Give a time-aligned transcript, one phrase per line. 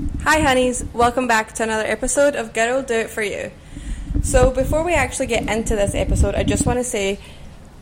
[0.00, 0.82] Hi, honeys.
[0.94, 3.50] Welcome back to another episode of Girl Do It For You.
[4.22, 7.18] So, before we actually get into this episode, I just want to say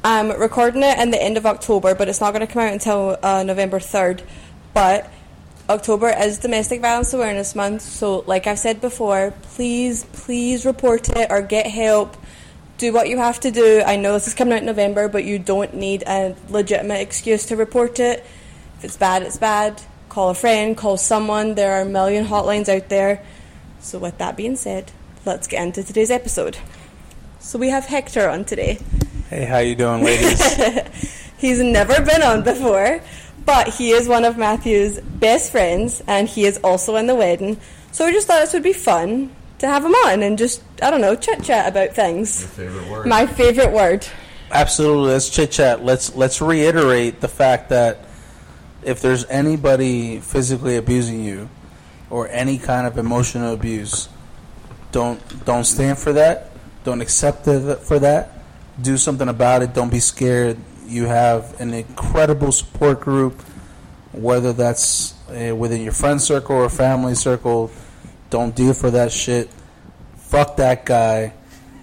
[0.02, 2.72] I'm recording it in the end of October, but it's not going to come out
[2.72, 4.22] until uh, November 3rd.
[4.74, 5.08] But
[5.68, 11.30] October is Domestic Violence Awareness Month, so, like I've said before, please, please report it
[11.30, 12.16] or get help.
[12.78, 13.82] Do what you have to do.
[13.86, 17.46] I know this is coming out in November, but you don't need a legitimate excuse
[17.46, 18.26] to report it.
[18.78, 19.82] If it's bad, it's bad.
[20.18, 21.54] Call a friend, call someone.
[21.54, 23.24] There are a million hotlines out there.
[23.78, 24.90] So, with that being said,
[25.24, 26.58] let's get into today's episode.
[27.38, 28.80] So, we have Hector on today.
[29.30, 30.42] Hey, how you doing, ladies?
[31.38, 33.00] He's never been on before,
[33.46, 37.56] but he is one of Matthew's best friends, and he is also in the wedding.
[37.92, 39.30] So, we just thought this would be fun
[39.60, 42.44] to have him on and just, I don't know, chit chat about things.
[42.44, 43.06] favorite word.
[43.06, 44.04] My favorite word.
[44.50, 45.12] Absolutely.
[45.12, 45.84] Let's chit chat.
[45.84, 48.07] Let's let's reiterate the fact that
[48.82, 51.48] if there's anybody physically abusing you
[52.10, 54.08] or any kind of emotional abuse,
[54.92, 56.50] don't don't stand for that.
[56.84, 58.32] Don't accept it for that.
[58.80, 59.74] Do something about it.
[59.74, 60.56] Don't be scared.
[60.86, 63.42] You have an incredible support group,
[64.12, 67.70] whether that's uh, within your friend circle or family circle.
[68.30, 69.50] Don't deal for that shit.
[70.16, 71.34] Fuck that guy.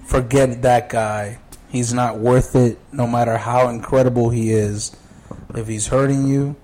[0.06, 1.40] Forget that guy.
[1.70, 4.96] He's not worth it, no matter how incredible he is.
[5.54, 6.56] If he's hurting you,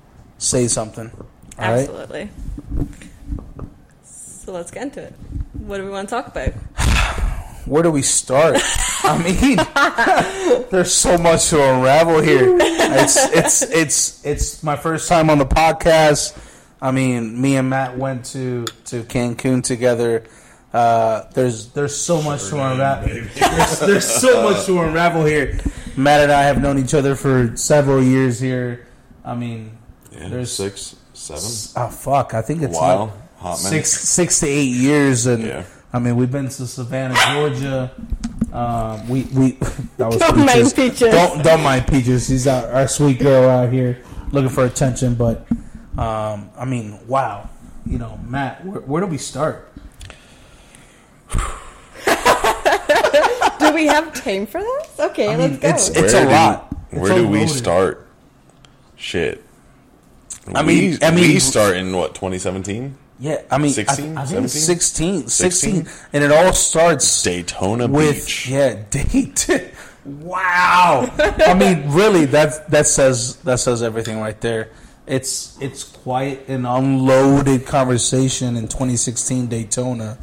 [0.42, 1.12] say something.
[1.60, 1.80] All right?
[1.80, 2.30] Absolutely.
[4.04, 5.14] So, let's get into it.
[5.54, 6.50] What do we want to talk about?
[7.66, 8.58] Where do we start?
[9.04, 9.58] I mean,
[10.72, 12.58] there's so much to unravel here.
[12.60, 16.38] It's it's it's it's my first time on the podcast.
[16.82, 20.24] I mean, me and Matt went to to Cancun together.
[20.74, 23.10] Uh, there's there's so much to unravel.
[23.36, 25.60] There's, there's so much to unravel here.
[25.98, 28.88] Matt and I have known each other for several years here.
[29.26, 29.78] I mean,
[30.22, 31.84] Yeah, There's- six, seven.
[31.86, 33.06] oh fuck, I think A it's while.
[33.06, 35.64] like Hot six six to eight years, and Yeah.
[35.92, 37.92] I mean we've been to Savannah, Georgia.
[38.54, 39.52] Um, we we
[39.98, 41.00] that was Don't mind Peaches.
[41.00, 42.28] Don't don't mind Peaches.
[42.28, 45.16] She's our, our sweet girl out here looking for attention.
[45.16, 45.48] But
[45.98, 47.50] um, I mean, wow.
[47.88, 49.68] You know, Matt, where, where do we start?
[53.60, 55.00] Do we have time for this?
[55.00, 56.00] Okay, I mean, let's go.
[56.00, 56.76] it's- Where a do- lot.
[56.92, 57.50] It's Where do we unloaded.
[57.50, 58.08] start?
[58.98, 59.44] Shit.
[60.54, 64.22] I mean- we, I mean- we start in what 2017 Yeah, I mean, 16, I,
[64.22, 68.50] I think it's 16, 16, and it all starts Daytona with Beach.
[68.50, 69.48] yeah, date.
[70.06, 71.10] wow.
[71.20, 74.70] I mean, really, that that says that says everything right there.
[75.06, 80.18] It's it's quite an unloaded conversation in 2016 Daytona.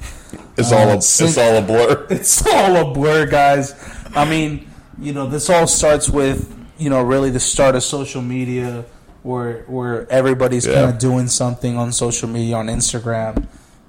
[0.56, 2.06] It's all a, Uh, it's all a blur.
[2.10, 3.74] It's all a blur, guys.
[4.16, 4.68] I mean,
[5.00, 8.84] you know, this all starts with you know really the start of social media,
[9.22, 10.74] where where everybody's Yeah.
[10.74, 13.46] kind of doing something on social media on Instagram,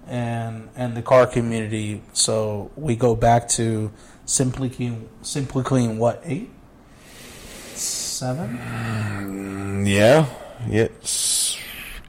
[0.08, 2.02] and and the car community.
[2.14, 3.92] So we go back to
[4.26, 5.98] simply clean, simply clean.
[5.98, 6.50] What eight,
[8.60, 10.26] seven, yeah.
[10.68, 10.84] Yeah.
[10.84, 11.58] it's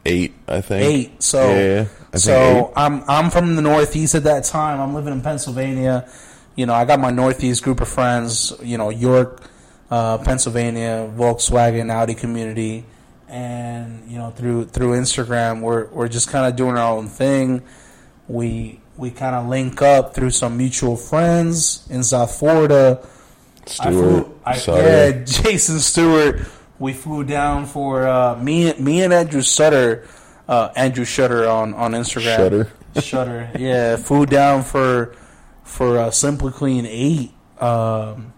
[0.06, 0.82] Eight, I think.
[0.82, 1.22] eight.
[1.22, 1.80] So Yeah, yeah, yeah.
[1.82, 2.32] I think so
[2.68, 2.72] eight.
[2.76, 4.80] I'm I'm from the Northeast at that time.
[4.80, 6.08] I'm living in Pennsylvania.
[6.56, 8.52] You know, I got my Northeast group of friends.
[8.62, 9.42] You know, York,
[9.90, 12.84] uh, Pennsylvania, Volkswagen, Audi community,
[13.30, 17.62] and you know through through Instagram, we're we're just kind of doing our own thing.
[18.28, 23.00] We we kind of link up through some mutual friends in South Florida.
[23.02, 24.26] I Stewart.
[24.26, 26.40] flew, I, yeah, Jason Stewart.
[26.78, 28.72] We flew down for uh, me.
[28.74, 30.08] Me and Andrew Sutter,
[30.48, 32.36] uh, Andrew Shutter on on Instagram.
[32.36, 32.72] Shutter.
[33.00, 33.50] Shutter.
[33.58, 35.14] Yeah, flew down for
[35.62, 38.32] for uh, Simply Clean Eight um,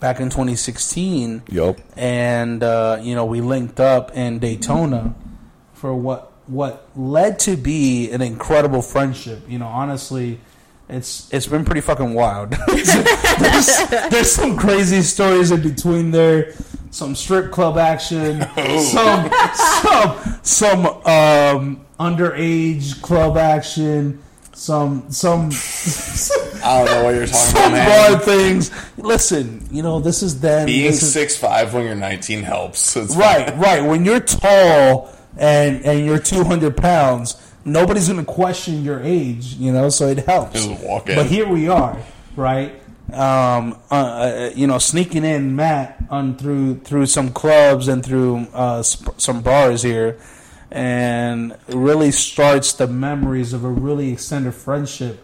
[0.00, 1.78] back in 2016, Yup.
[1.96, 5.14] and uh, you know we linked up in Daytona
[5.74, 9.42] for what what led to be an incredible friendship.
[9.48, 10.40] You know, honestly,
[10.88, 12.50] it's it's been pretty fucking wild.
[12.66, 16.54] there's, there's some crazy stories in between there,
[16.90, 18.42] some strip club action,
[18.80, 24.22] some some some um, underage club action,
[24.52, 25.50] some some
[26.66, 28.12] I don't know what you're talking some about, man.
[28.12, 28.70] bar things.
[28.98, 32.96] Listen, you know this is then Being this is, six five when you're 19 helps.
[32.96, 33.58] It's Right, fine.
[33.60, 33.80] right.
[33.84, 39.88] When you're tall and and you're 200 pounds, nobody's gonna question your age, you know.
[39.90, 40.64] So it helps.
[40.66, 41.14] Just walk in.
[41.16, 41.96] But here we are,
[42.36, 42.72] right?
[43.12, 48.48] Um, uh, uh, you know, sneaking in Matt on through through some clubs and through
[48.52, 50.18] uh, sp- some bars here,
[50.72, 55.22] and really starts the memories of a really extended friendship.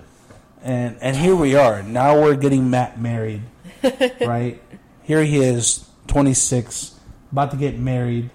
[0.62, 1.82] And and here we are.
[1.82, 3.42] Now we're getting Matt married,
[4.20, 4.62] right?
[5.02, 6.98] Here he is, 26,
[7.32, 8.30] about to get married.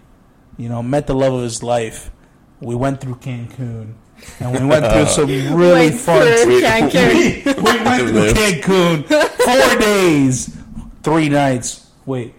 [0.57, 2.11] You know, met the love of his life,
[2.59, 3.93] we went through Cancun,
[4.39, 6.37] and we went through uh, some really Went fun.
[6.37, 7.45] through We- Cancun.
[7.45, 9.03] we, we went through Cancun
[9.37, 10.57] four days,
[11.03, 11.89] three nights.
[12.05, 12.33] Wait,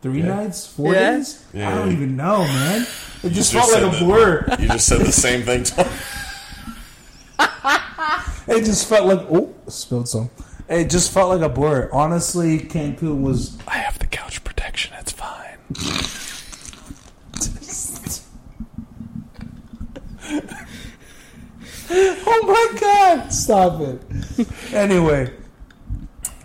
[0.00, 0.26] three Yeah.
[0.42, 1.16] nights, four Yeah.
[1.16, 1.44] days?
[1.52, 1.68] Yeah.
[1.70, 2.86] I don't even know, man.
[3.24, 4.46] It just, You felt like said a that- blur.
[4.60, 5.64] You just said the same thing.
[5.64, 5.88] To
[8.48, 10.30] It just felt like oh, spilled some.
[10.68, 11.88] It just felt like a blur.
[11.92, 14.94] Honestly, Cancun was I have the couch protection.
[14.98, 15.58] It's fine.
[21.94, 23.28] Oh my god!
[23.32, 24.00] Stop it.
[24.72, 25.30] anyway,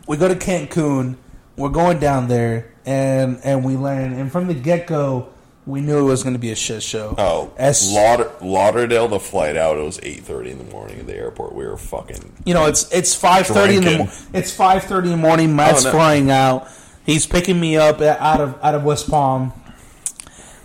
[0.05, 1.15] we go to Cancun.
[1.55, 4.19] We're going down there, and and we land.
[4.19, 5.29] And from the get go,
[5.67, 7.13] we knew it was going to be a shit show.
[7.17, 9.07] Oh, As- Lauder- Lauderdale.
[9.07, 9.77] The flight out.
[9.77, 11.53] It was eight thirty in the morning at the airport.
[11.53, 12.33] We were fucking.
[12.45, 15.55] you know, it's it's five thirty in the mo- it's five thirty in the morning.
[15.55, 15.95] Matt's Oh, no.
[15.95, 16.67] flying out.
[17.05, 19.53] He's picking me up at- out of out of West Palm,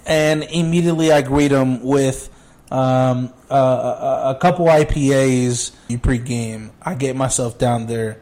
[0.06, 2.28] and immediately I greet him with
[2.70, 5.72] um, a, a, a couple IPAs.
[5.88, 6.70] You pregame.
[6.82, 8.20] I get myself down there,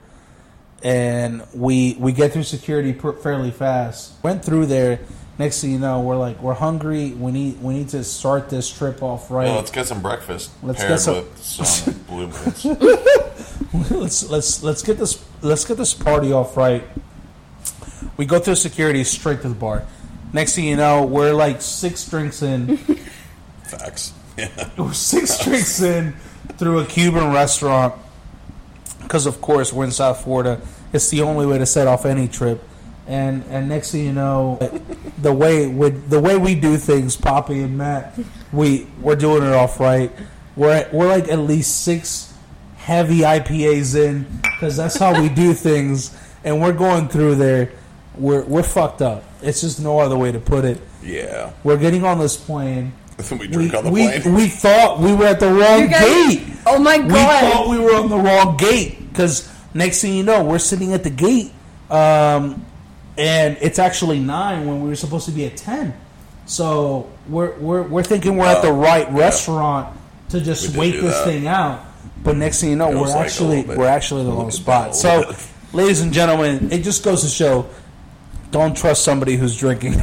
[0.83, 4.13] and we we get through security pr- fairly fast.
[4.23, 5.01] Went through there.
[5.41, 7.13] Next thing you know, we're like we're hungry.
[7.13, 9.47] We need we need to start this trip off right.
[9.47, 12.65] Well, let's get some breakfast Let's paired get some- with some blue moons.
[13.91, 16.85] let's let's let's get this let's get this party off right.
[18.19, 19.87] We go through security straight to the bar.
[20.35, 22.77] Next thing you know, we're like six drinks in.
[23.65, 24.13] Facts.
[24.37, 24.69] Yeah.
[24.77, 26.13] we're six drinks in
[26.59, 27.95] through a Cuban restaurant.
[29.01, 30.61] Because of course we're in South Florida.
[30.93, 32.63] It's the only way to set off any trip.
[33.11, 34.57] And and next thing you know,
[35.21, 38.17] the way with the way we do things, Poppy and Matt,
[38.53, 40.13] we we're doing it off right.
[40.55, 42.33] We're at, we're like at least six
[42.77, 46.17] heavy IPAs in because that's how we do things.
[46.45, 47.73] And we're going through there.
[48.17, 49.25] We're we're fucked up.
[49.43, 50.81] It's just no other way to put it.
[51.03, 51.53] Yeah.
[51.65, 52.93] We're getting on this plane.
[53.33, 54.35] we We, drink on the we, plane.
[54.35, 56.43] we thought we were at the wrong guys- gate.
[56.65, 57.07] Oh my god!
[57.09, 60.93] We thought we were on the wrong gate because next thing you know, we're sitting
[60.93, 61.51] at the gate,
[61.91, 62.65] um,
[63.19, 65.95] and it's actually nine when we were supposed to be at ten.
[66.47, 69.19] So we're we're, we're thinking we're at the Oh, right yeah.
[69.19, 69.97] restaurant
[70.31, 71.25] to just wait this that.
[71.25, 71.85] thing out.
[72.23, 74.95] But next thing you know, we're like actually we're actually in the wrong spot.
[74.97, 75.33] So,
[75.73, 77.67] ladies and gentlemen, it just goes to show:
[78.51, 79.93] don't trust somebody who's drinking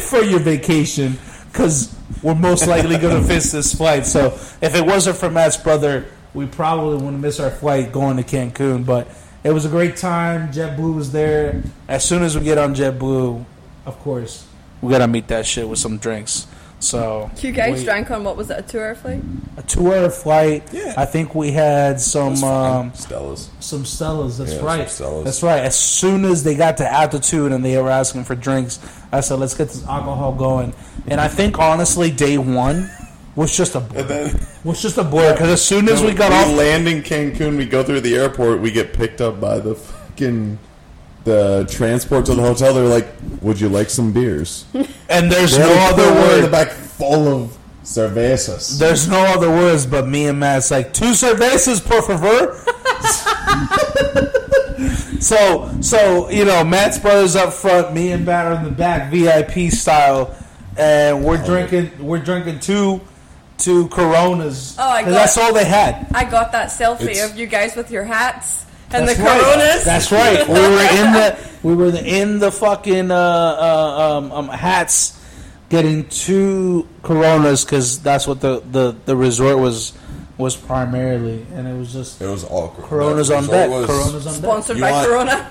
[0.00, 1.18] for your vacation
[1.52, 4.06] because we're most likely going to miss this flight.
[4.06, 4.26] So
[4.60, 8.84] if it wasn't for Matt's brother, we probably wouldn't miss our flight going to Cancun.
[8.86, 9.08] But
[9.44, 10.52] it was a great time.
[10.52, 11.62] JetBlue was there.
[11.88, 13.44] As soon as we get on JetBlue,
[13.86, 14.46] of course,
[14.82, 16.46] we got to meet that shit with some drinks.
[16.80, 19.20] So You guys we- drank on what was it, a two hour flight?
[19.56, 20.62] a two-hour flight.
[20.72, 20.94] Yeah.
[20.96, 23.50] I think we had some It's um, Stella's.
[23.58, 24.38] some Stellas.
[24.38, 24.86] That's Yeah, some right.
[24.86, 25.24] Stellas.
[25.24, 25.58] That's right.
[25.64, 28.78] As soon as they got to altitude and they were asking for drinks,
[29.10, 30.72] I said, "Let's get this alcohol going."
[31.08, 32.88] And I think honestly, day one
[33.38, 34.02] was just a blur.
[34.02, 37.56] Then was just a blur because as soon as we got off, land in Cancun,
[37.56, 40.58] we go through the airport, we get picked up by the fucking
[41.22, 42.74] the transport to the hotel.
[42.74, 43.06] They're like,
[43.40, 44.66] "Would you like some beers?"
[45.08, 46.50] and there's no other in the word.
[46.50, 48.76] back full of cervezas.
[48.76, 52.56] There's no other words but me and Matt's like two cervezas por favor.
[55.20, 59.12] so so you know Matt's brothers up front, me and Matt are in the back,
[59.12, 60.34] VIP style,
[60.76, 61.46] and we're oh.
[61.46, 63.00] drinking we're drinking two
[63.58, 64.76] two Coronas.
[64.78, 66.06] Oh, I 'Cause got- that's all they had.
[66.14, 69.40] I got that selfie It's- of you guys with your hats and That's the right.
[69.40, 69.84] coronas.
[69.84, 70.48] That's right.
[70.48, 75.18] We were in the we were in the fucking uh, uh, um, um, hats,
[75.68, 79.92] getting two Coronas because that's what the, the, the resort was
[80.38, 83.70] was primarily, and it was just It was all Coronas on resort deck.
[83.70, 84.42] was- Coronas on deck.
[84.42, 85.46] Sponsored You by want- Corona.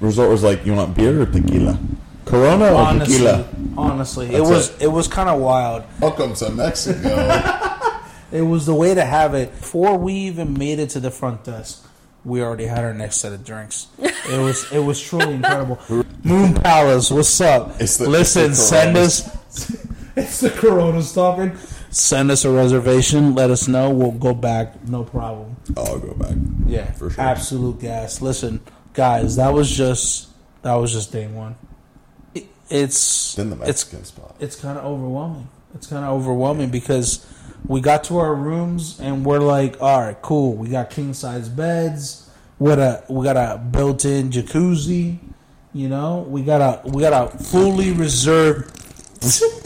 [0.00, 1.76] Resort was like, "You want beer or tequila?"
[2.24, 3.44] Corona or Honestly, tequila?
[3.78, 4.82] Honestly, it was it.
[4.82, 5.84] it, was kind of wild.
[6.00, 7.54] Welcome to Mexico.
[8.30, 9.50] It was the way to have it.
[9.58, 11.88] Before we even made it to the front desk,
[12.26, 13.86] we already had our next set of drinks.
[13.98, 15.78] It was it was truly incredible.
[16.24, 17.80] Moon Palace, what's up?
[17.80, 19.86] It's the- Listen, it's the send us.
[20.16, 21.56] It's the Coronas talking.
[21.90, 23.34] Send us a reservation.
[23.34, 23.88] Let us know.
[23.90, 24.86] We'll go back.
[24.86, 25.56] No problem.
[25.76, 26.36] I'll go back.
[26.66, 27.24] Yeah, For sure.
[27.24, 28.20] absolute gas.
[28.20, 28.60] Listen,
[28.92, 30.28] guys, that was just
[30.62, 31.54] that was just day one.
[32.70, 34.34] It- It's Then the it's Mexican spot.
[34.40, 35.48] it's kind of overwhelming.
[35.74, 37.24] It's kind of overwhelming because
[37.66, 40.54] we got to our rooms and we're like, all right, cool.
[40.54, 42.28] We got king size beds.
[42.58, 45.18] What a we got a built in jacuzzi.
[45.74, 48.74] You know, we got a we got a fully reserved.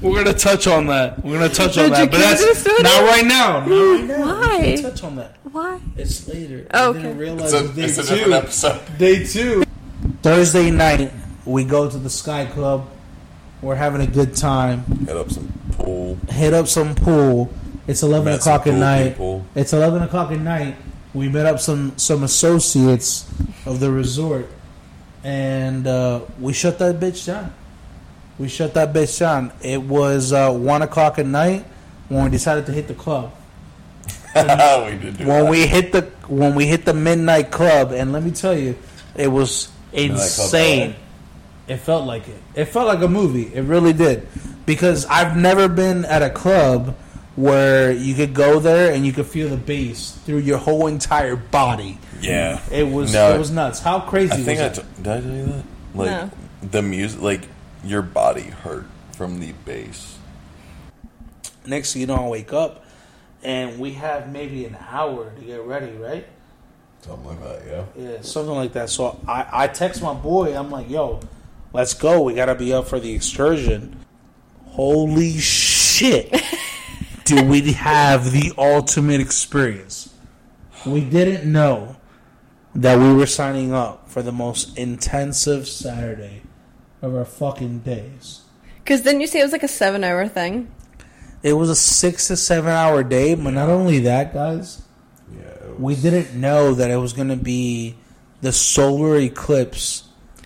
[0.02, 1.22] We're gonna touch on that.
[1.22, 2.82] We're gonna touch on that, but that's story?
[2.82, 3.60] not right now.
[3.66, 4.20] Not right now.
[4.20, 4.56] Why?
[4.58, 5.36] We can't touch on that.
[5.52, 5.78] Why?
[5.98, 6.66] It's later.
[6.72, 7.02] Oh, I okay.
[7.02, 8.14] didn't realize It's a, day it's a two.
[8.14, 8.80] different episode.
[8.98, 9.62] Day two.
[10.22, 11.12] Thursday night,
[11.44, 12.88] we go to the Sky Club.
[13.60, 14.84] We're having a good time.
[15.06, 15.52] Hit up some
[15.84, 16.18] pool.
[16.28, 17.52] Hit up some pool.
[17.86, 19.10] It's eleven Met o'clock at night.
[19.10, 19.44] people.
[19.54, 20.76] It's eleven o'clock at night.
[21.14, 23.28] We met up some some associates
[23.66, 24.48] of the resort,
[25.24, 27.52] and uh, we shut that bitch down.
[28.38, 29.52] We shut that bitch down.
[29.60, 31.64] It was uh, one o'clock at night
[32.08, 33.32] when we decided to hit the club.
[34.34, 35.50] we when that.
[35.50, 38.76] we hit the when we hit the midnight club, and let me tell you,
[39.16, 40.94] it was insane.
[41.66, 42.38] It felt like it.
[42.54, 43.52] It felt like a movie.
[43.54, 44.26] It really did,
[44.70, 46.94] because I've never been at a club
[47.34, 51.34] where you could go there and you could feel the bass through your whole entire
[51.34, 51.98] body.
[52.20, 52.60] yeah.
[52.70, 53.80] It was No, it was nuts.
[53.80, 55.02] How crazy I think was it?
[55.02, 55.64] did I tell you that?
[55.92, 56.30] Like No.
[56.70, 57.48] the music, like
[57.82, 60.18] your body hurt from the bass.
[61.66, 62.84] Next thing you know, I wake up,
[63.42, 66.26] and we have maybe an hour to get ready, right?
[67.00, 67.84] Something like that, yeah.
[68.10, 68.88] Yeah, something like that.
[68.88, 70.56] So I, I text my boy.
[70.56, 71.18] I'm like, yo,
[71.72, 72.22] let's go.
[72.22, 73.96] We got to be up for the excursion.
[74.70, 76.34] Holy shit.
[77.24, 80.12] Do we have the ultimate experience?
[80.86, 81.96] We didn't know
[82.74, 86.42] that we were signing up for the most intensive Saturday
[87.02, 88.42] of our fucking days.
[88.78, 90.70] Because didn't you say it was like a seven hour thing?
[91.42, 94.82] It was a six to seven hour day, but not only that, guys,
[95.32, 95.42] Yeah.
[95.42, 97.96] it we didn't know that it was going to be
[98.40, 100.04] the solar eclipse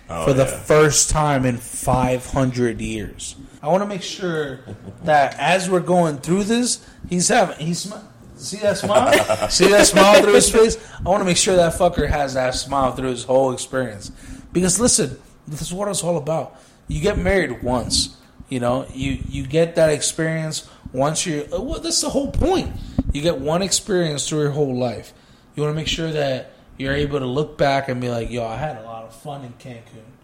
[0.09, 0.59] Oh, for the yeah.
[0.59, 3.35] first time in 500 years.
[3.65, 4.59] I want to make sure
[5.05, 7.91] that as we're going through this, he's having he's
[8.35, 9.11] see that smile,
[9.49, 10.77] see that smile through his face.
[11.03, 14.11] I want to make sure that fucker has that smile through his whole experience.
[14.53, 16.61] Because listen, this is what it's all about.
[16.87, 18.15] You get married once,
[18.49, 18.85] you know.
[18.93, 21.47] You you get that experience once you.
[21.49, 22.71] Well, that's the whole point.
[23.13, 25.11] You get one experience through your whole life.
[25.55, 28.45] You want to make sure that you're able to look back and be like, "Yo,
[28.45, 30.14] I had a lot of fun in Cancun."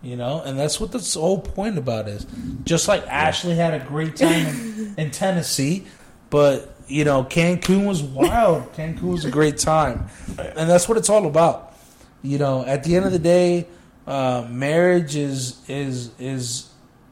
[0.00, 2.24] You know, and that's what this whole point about is.
[2.64, 5.86] Just like Ashley had a great time in, in Tennessee,
[6.30, 8.72] but you know, Cancun was wild.
[8.74, 11.74] Cancun was a great time, and that's what it's all about.
[12.22, 13.66] You know, at the end of the day,
[14.06, 16.70] uh, marriage is is is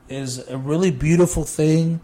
[0.08, 2.00] is a really beautiful thing,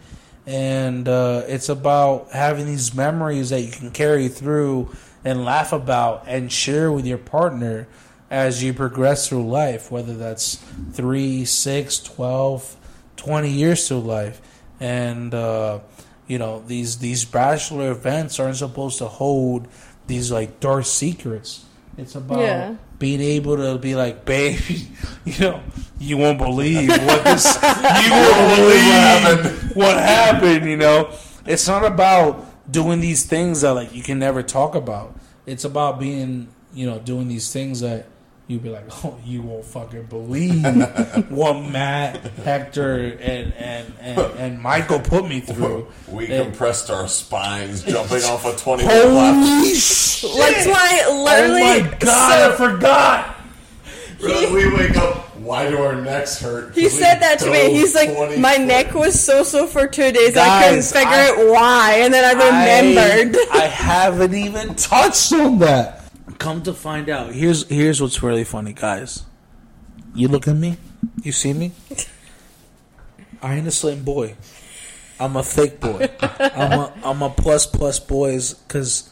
[0.47, 4.91] and uh, it's about having these memories that you can carry through
[5.25, 7.87] and laugh about and share with your partner
[8.33, 10.57] as you progress through life, whether that's
[10.93, 12.77] three, six, twelve,
[13.19, 14.41] twenty years through life.
[14.81, 15.81] And, uh,
[16.27, 19.69] you know, these, these bachelor events aren't supposed to hold
[20.07, 21.67] these, like, dark secrets.
[21.99, 22.75] It's about Yeah.
[22.99, 24.59] being able to be like, babe,
[25.27, 25.61] you know,
[26.01, 31.11] you won't believe what this, you won't believe what happened, you know.
[31.45, 35.15] It's not about doing these things that like you can never talk about.
[35.45, 38.07] It's about being, you know, doing these things that
[38.53, 40.65] you'd be like, oh, you won't fucking believe
[41.31, 45.89] what Matt, Hector, and and and, and Michael put me through.
[46.09, 46.45] We Yeah.
[46.45, 49.43] compressed our spines jumping off a 20 foot platform.
[49.43, 50.31] Holy shit!
[50.37, 51.63] That's why literally.
[51.63, 53.37] oh my god, I forgot.
[54.21, 55.17] We wake up.
[55.39, 56.73] Why do our necks hurt?
[56.77, 57.73] He said that to me.
[57.73, 60.37] He's like, my neck was so so for two days.
[60.37, 62.33] I couldn't figure I- out why, and then I
[62.85, 63.37] remembered.
[63.51, 66.02] I, I haven't even touched on that.
[66.39, 69.25] Come to find out, here's here's what's really funny, guys.
[70.15, 70.77] You look at me.
[71.23, 71.73] You see me.
[73.43, 74.37] I ain't a slim boy.
[75.19, 76.09] I'm a fake boy.
[76.21, 78.55] I'm a I'm a plus plus boys.
[78.69, 79.11] Cause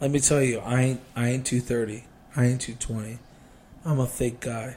[0.00, 2.04] let me tell you, I ain't I ain't two thirty.
[2.36, 3.18] I ain't two twenty.
[3.84, 4.76] I'm a fake guy.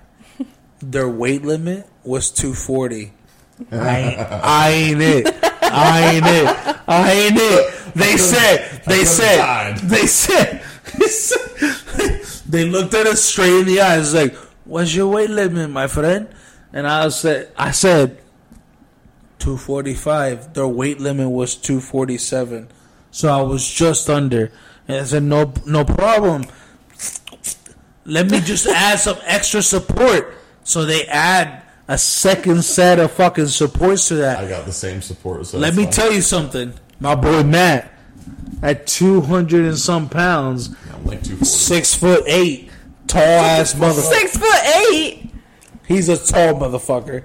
[0.81, 3.13] Their weight limit was two forty.
[3.71, 5.27] I ain't, I ain't it.
[5.61, 6.77] I ain't it.
[6.87, 7.93] I ain't it.
[7.95, 8.81] They said.
[8.85, 9.77] They said.
[9.77, 10.64] They said.
[12.47, 16.27] They looked at us straight in the eyes, like, "What's your weight limit, my friend?"
[16.71, 18.19] And I said, "I said,
[19.39, 20.53] 245.
[20.53, 22.67] Their weight limit was 247,
[23.11, 24.51] so I was just under."
[24.87, 26.45] And I said, "No, no problem.
[28.05, 33.47] Let me just add some extra support." So they add a second set of fucking
[33.47, 34.39] supports to that.
[34.39, 35.45] I got the same support.
[35.47, 35.93] So Let me fine.
[35.93, 36.73] tell you something.
[36.99, 37.91] My boy Matt,
[38.61, 41.45] at 200 and some pounds, I'm like 240.
[41.45, 42.69] six foot eight,
[43.07, 44.13] tall ass motherfucker.
[44.13, 45.31] Six foot eight.
[45.87, 47.23] He's a tall motherfucker.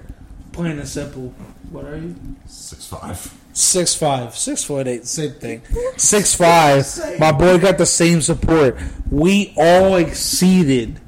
[0.51, 1.33] Plain and simple.
[1.71, 2.15] What are you?
[2.45, 3.37] Six five.
[3.53, 5.61] Six five, six foot eight, same thing.
[5.97, 6.85] Six five.
[7.19, 8.77] My boy got the same support.
[9.09, 10.99] We all exceeded.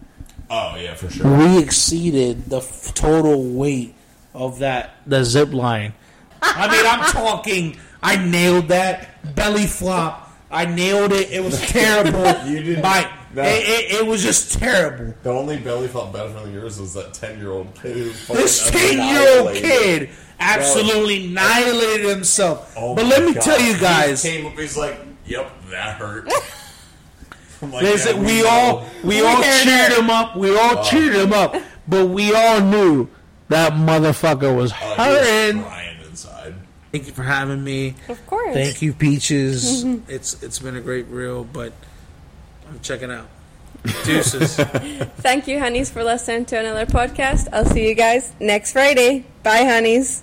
[0.49, 1.37] Oh yeah, for sure.
[1.37, 3.95] We exceeded the f- total weight
[4.33, 5.93] of that the zip line.
[6.41, 7.77] I mean, I'm talking.
[8.01, 10.31] I nailed that belly flop.
[10.51, 11.31] I nailed it.
[11.31, 12.23] It was terrible.
[12.49, 13.41] You didn't- My, no.
[13.41, 15.13] it, it, it was just terrible.
[15.23, 18.69] The only belly flop better than yours was that ten year old kid who This
[18.69, 22.73] ten year old kid absolutely annihilated himself.
[22.77, 23.41] Oh but let me God.
[23.43, 26.29] tell you guys, He came up, he's like, "Yep, that hurt."
[27.63, 30.35] I'm like, listen, "Yeah, we know." all we all cheered him up.
[30.35, 31.55] We all cheered him up,
[31.87, 33.07] but we all knew
[33.49, 35.63] that motherfucker was Oh, he was hurting.
[36.93, 37.95] Thank you for having me.
[38.07, 38.53] Of course.
[38.53, 39.83] Thank you, Peaches.
[40.07, 41.73] it's it's been a great reel, but
[42.69, 43.27] I'm checking out.
[44.05, 44.55] Deuces.
[45.17, 47.47] Thank you, honeys, for listening to another podcast.
[47.51, 49.25] I'll see you guys next Friday.
[49.41, 50.21] Bye, honeys.